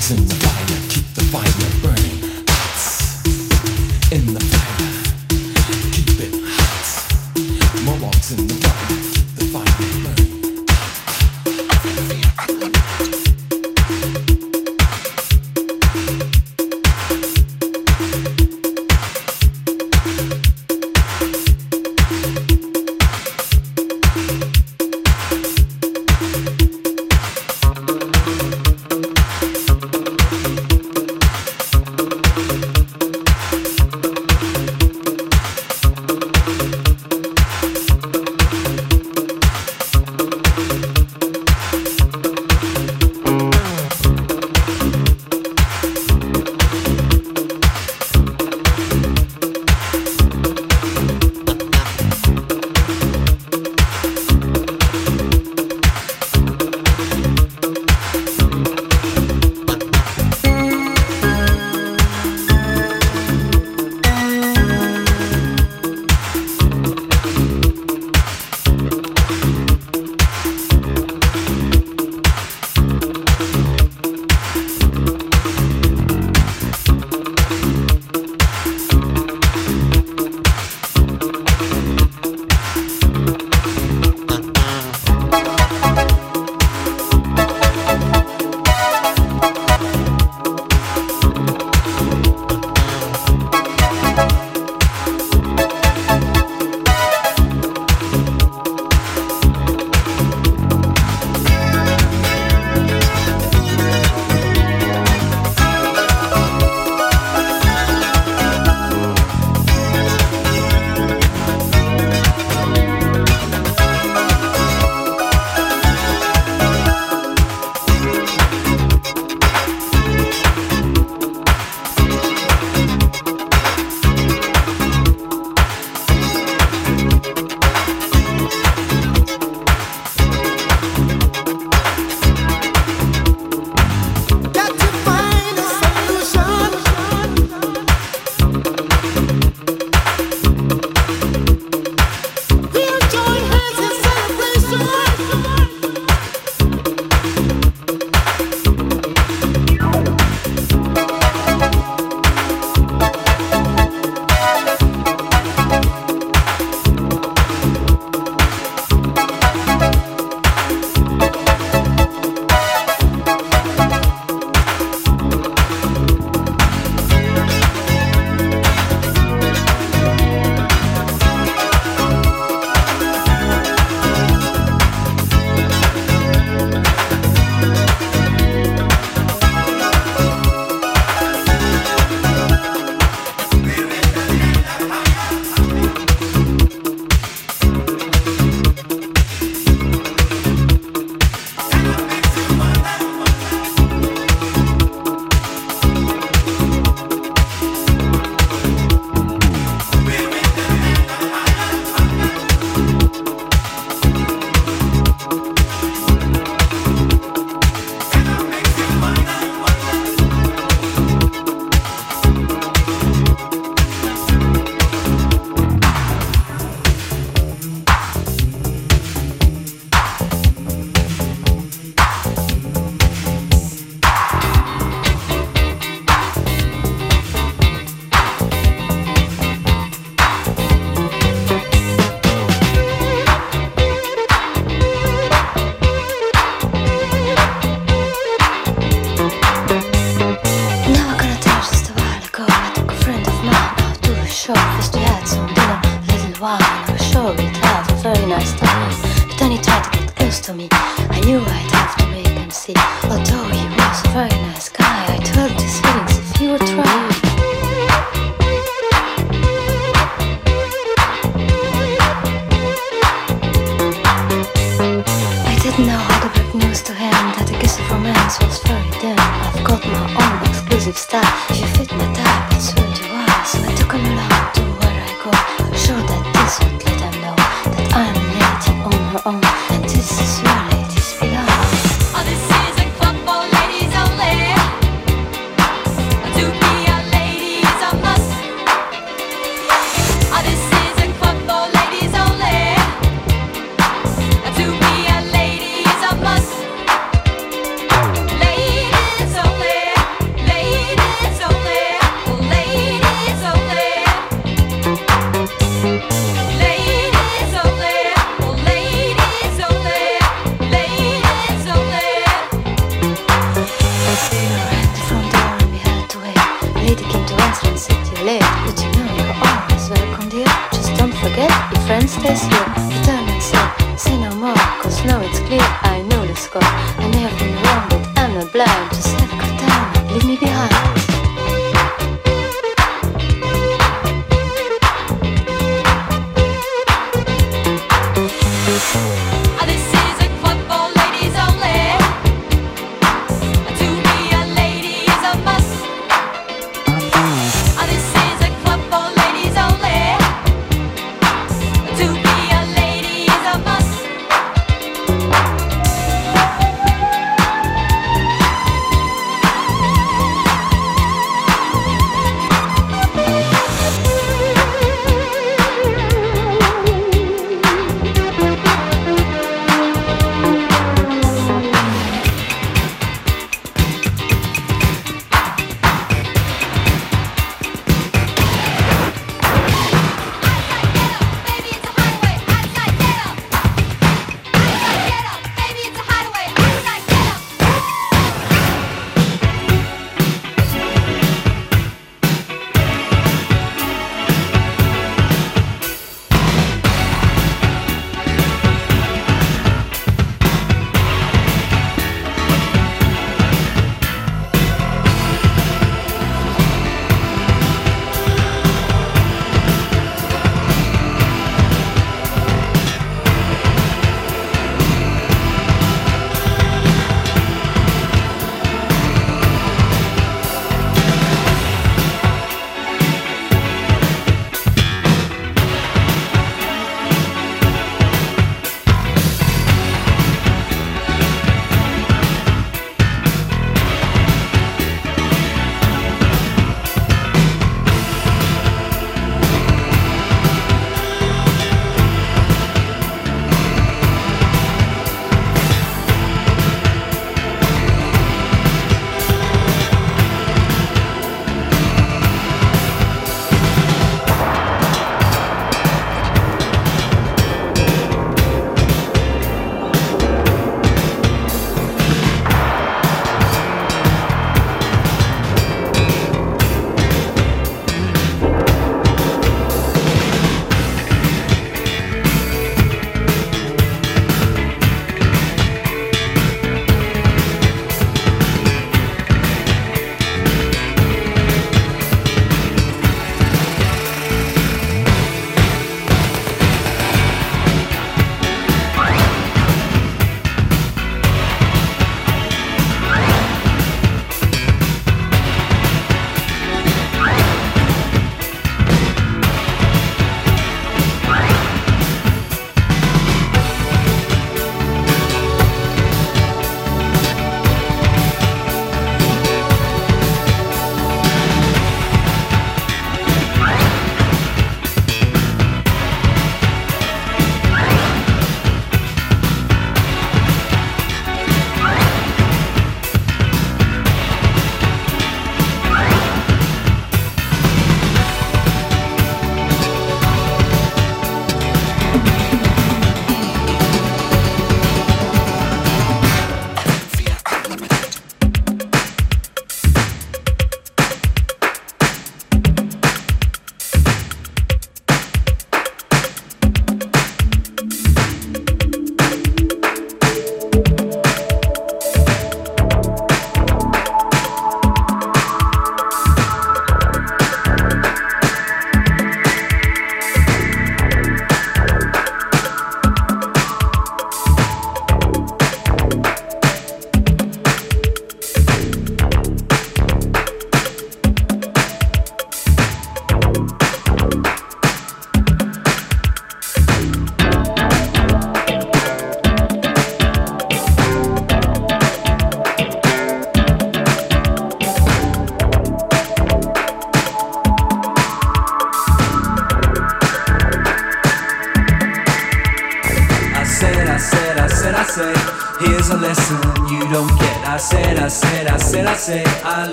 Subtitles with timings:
[0.00, 0.65] 真的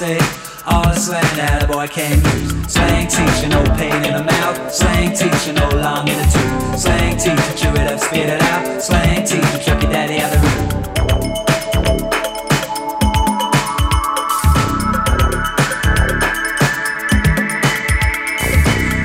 [0.00, 0.22] Said,
[0.64, 2.72] all the slang that a boy can use.
[2.72, 4.72] Slang teacher, no pain in the mouth.
[4.72, 6.80] Slang teacher, no long in the tooth.
[6.80, 8.80] Slang teacher, chew it up, spit it out.
[8.80, 10.80] Slang teacher, chuck your daddy out the room.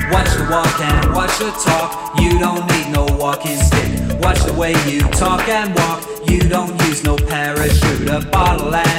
[0.08, 2.18] Watch the walk and watch the talk.
[2.18, 4.16] You don't need no walking stick.
[4.24, 6.08] Watch the way you talk and walk.
[6.26, 8.08] You don't use no parachute.
[8.08, 8.95] A bottle and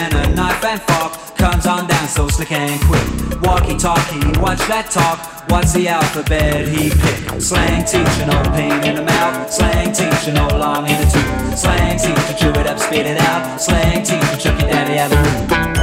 [2.08, 3.42] so slick and quick.
[3.42, 5.50] Walkie talkie, watch that talk.
[5.50, 7.42] What's the alphabet he picked?
[7.42, 9.52] Slang teacher, no pain in the mouth.
[9.52, 11.58] Slang teacher, no long in the tooth.
[11.58, 13.60] Slang teacher, chew it up, spit it out.
[13.60, 15.77] Slang teacher, chuck your daddy out the room.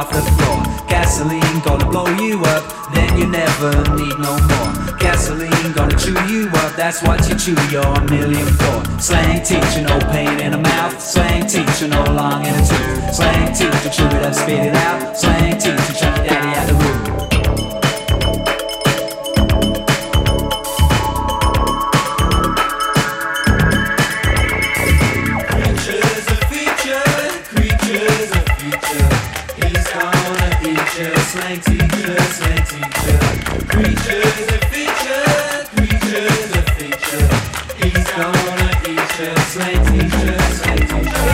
[0.00, 0.64] Off the floor.
[0.88, 4.96] Gasoline gonna blow you up, then you never need no more.
[4.98, 8.78] Gasoline gonna chew you up, that's what you chew your million for.
[8.98, 10.98] Slang teacher, no pain in the mouth.
[11.00, 13.14] Slang teacher, no long in the tooth.
[13.14, 15.18] Slang teacher, chew it up, spit it out.
[15.18, 16.19] Slang teacher,
[30.98, 33.18] you, slang teacher, slang teacher.
[33.68, 37.30] Creatures a feature, creatures a feature.
[37.78, 41.30] He's gonna eat you, slang teacher, slang teacher.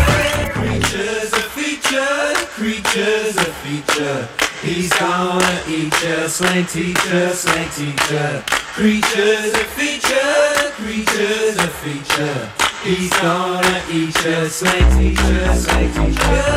[0.52, 4.20] Creatures a feature, creatures a feature.
[4.62, 8.44] He's gonna eat you, slang teacher, slang teacher.
[8.74, 12.50] Creatures a feature, creatures a feature.
[12.82, 16.56] He's gonna eat you, slang teacher, slang teacher.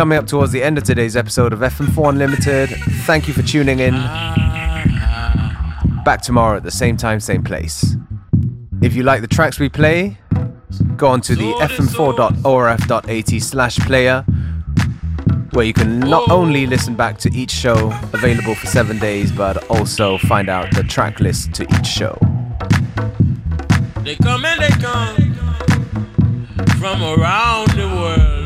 [0.00, 2.70] Coming up towards the end of today's episode of FM4 Unlimited.
[3.04, 3.92] Thank you for tuning in.
[6.06, 7.96] Back tomorrow at the same time, same place.
[8.80, 10.16] If you like the tracks we play,
[10.96, 14.22] go on to the fm4.orf.at slash player,
[15.52, 19.68] where you can not only listen back to each show available for seven days, but
[19.68, 22.16] also find out the track list to each show.
[24.02, 25.34] They come and they come
[26.78, 28.39] from around